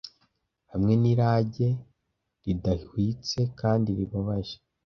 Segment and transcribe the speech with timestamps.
[0.71, 1.69] hamwe n'irage
[2.45, 4.57] ridahwitse kandi ribabaje.